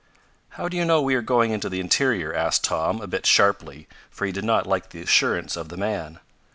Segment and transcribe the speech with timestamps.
[0.57, 3.87] "How do you know we are going into the interior?" asked Tom, a bit sharply,
[4.09, 6.19] for he did not like the assurance of the man.